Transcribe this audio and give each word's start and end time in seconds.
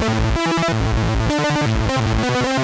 Thank 0.00 0.38
you. 2.52 2.57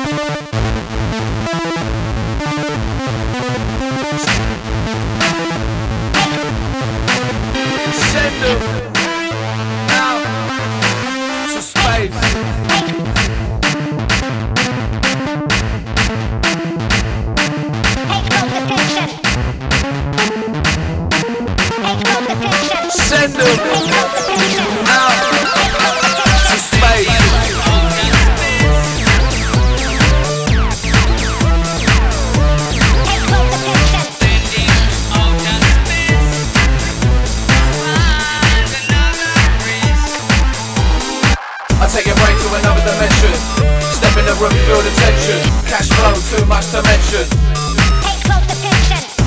Mention. 46.82 47.24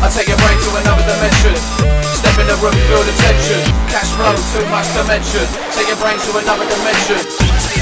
I 0.03 0.09
take 0.11 0.27
your 0.27 0.37
brain 0.37 0.57
to 0.59 0.69
another 0.83 1.05
dimension. 1.07 1.55
Step 2.03 2.35
in 2.39 2.47
the 2.47 2.57
room, 2.59 2.75
feel 2.91 3.03
the 3.03 3.15
tension. 3.23 3.61
Cash 3.87 4.11
flow, 4.19 4.35
too 4.51 4.65
much 4.67 4.87
to 4.97 5.03
mention. 5.07 5.45
Take 5.71 5.87
your 5.87 5.97
brain 5.97 6.19
to 6.19 6.31
another 6.43 6.67
dimension. 6.67 7.76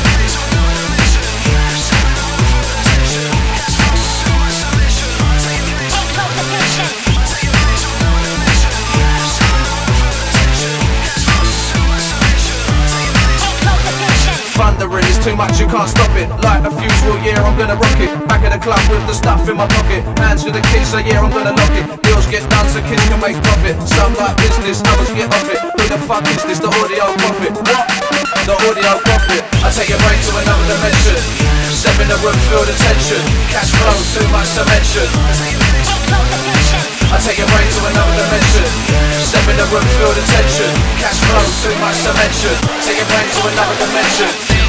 Too 15.25 15.33
much, 15.33 15.57
you 15.57 15.65
can't 15.65 15.89
stop 15.89 16.13
it. 16.13 16.29
Like 16.45 16.61
a 16.61 16.69
fuse, 16.69 17.01
well, 17.01 17.17
yeah, 17.25 17.41
I'm 17.41 17.57
gonna 17.57 17.73
rock 17.73 17.97
it. 17.97 18.13
Back 18.29 18.45
of 18.45 18.53
the 18.53 18.61
club 18.61 18.77
with 18.93 19.01
the 19.09 19.17
stuff 19.17 19.41
in 19.49 19.57
my 19.57 19.65
pocket. 19.65 20.05
Hands 20.21 20.37
to 20.45 20.53
the 20.53 20.61
keys, 20.69 20.93
so 20.93 21.01
yeah, 21.01 21.17
I'm 21.17 21.33
gonna 21.33 21.49
lock 21.49 21.73
it. 21.73 21.85
Deals 22.05 22.29
get 22.29 22.45
done 22.53 22.69
so 22.69 22.77
kids 22.85 23.01
can 23.09 23.17
make 23.17 23.33
profit. 23.41 23.73
Some 23.89 24.13
like 24.21 24.37
business, 24.37 24.85
others 24.85 25.09
get 25.17 25.33
off 25.33 25.49
it. 25.49 25.57
Who 25.57 25.83
the 25.89 25.97
fuck 26.05 26.21
is 26.29 26.45
this? 26.45 26.61
The 26.61 26.69
audio 26.69 27.09
profit. 27.17 27.57
What? 27.57 27.89
The 28.45 28.53
audio 28.53 28.91
profit. 29.01 29.41
I 29.65 29.73
take 29.73 29.89
your 29.89 29.97
brain 30.05 30.21
to 30.21 30.31
another 30.45 30.65
dimension. 30.69 31.17
Step 31.73 31.97
in 31.97 32.05
the 32.05 32.17
room, 32.21 32.37
feel 32.45 32.61
the 32.61 32.75
tension. 32.77 33.21
Cash 33.49 33.73
flow, 33.73 33.97
too 34.13 34.27
much 34.29 34.53
to 34.53 34.63
mention. 34.69 35.09
I 37.09 37.17
take 37.17 37.41
your 37.41 37.49
brain 37.49 37.65
to 37.65 37.81
another 37.81 38.13
dimension. 38.13 38.67
Step 39.25 39.45
in 39.49 39.57
the 39.57 39.65
room, 39.73 39.85
feel 39.97 40.13
the 40.13 40.21
tension. 40.21 40.69
Cash 41.01 41.17
flow, 41.17 41.41
too 41.65 41.73
much 41.81 41.97
to 42.05 42.13
mention. 42.13 42.55
Take 42.85 43.01
your 43.01 43.09
brain 43.09 43.25
to 43.25 43.41
another 43.49 43.77
dimension. 43.81 44.64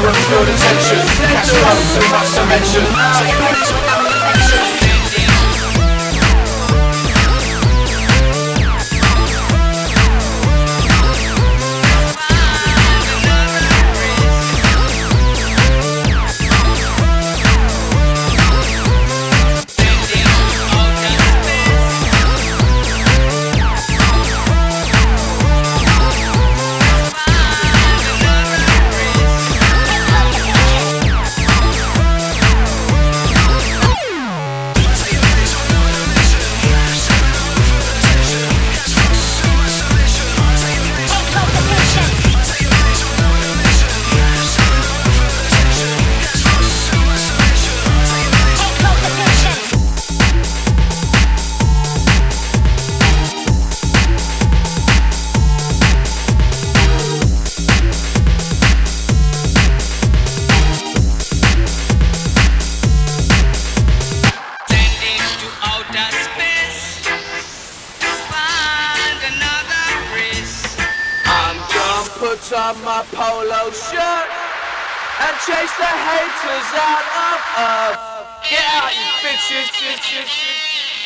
Room, 0.00 0.14
feel 0.14 0.44
the 0.44 0.54
tension. 0.54 0.98
Too 1.42 2.08
much 2.12 2.34
to 2.34 2.46
mention. 2.46 2.84
Take 3.18 4.87
bitches! 80.28 80.97